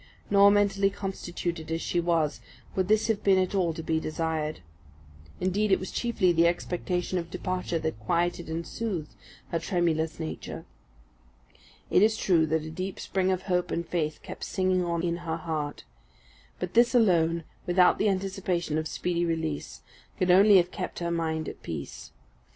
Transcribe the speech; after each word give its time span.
Nor, 0.31 0.49
mentally 0.49 0.89
constituted 0.89 1.71
as 1.71 1.79
she 1.79 1.99
was, 1.99 2.41
would 2.75 2.87
this 2.87 3.05
have 3.05 3.23
been 3.23 3.37
at 3.37 3.53
all 3.53 3.71
to 3.71 3.83
be 3.83 3.99
desired. 3.99 4.61
Indeed 5.39 5.71
it 5.71 5.77
was 5.79 5.91
chiefly 5.91 6.31
the 6.31 6.47
expectation 6.47 7.19
of 7.19 7.29
departure 7.29 7.77
that 7.77 7.99
quieted 7.99 8.49
and 8.49 8.65
soothed 8.65 9.13
her 9.49 9.59
tremulous 9.59 10.19
nature. 10.19 10.65
It 11.91 12.01
is 12.01 12.17
true 12.17 12.47
that 12.47 12.63
a 12.63 12.71
deep 12.71 12.99
spring 12.99 13.29
of 13.29 13.43
hope 13.43 13.69
and 13.69 13.87
faith 13.87 14.23
kept 14.23 14.43
singing 14.43 14.83
on 14.83 15.03
in 15.03 15.17
her 15.17 15.37
heart, 15.37 15.83
but 16.59 16.73
this 16.73 16.95
alone, 16.95 17.43
without 17.67 17.99
the 17.99 18.09
anticipation 18.09 18.79
of 18.79 18.87
speedy 18.87 19.23
release, 19.23 19.83
could 20.17 20.31
only 20.31 20.57
have 20.57 20.71
kept 20.71 20.97
her 20.97 21.11
mind 21.11 21.47
at 21.47 21.61
peace. 21.61 22.11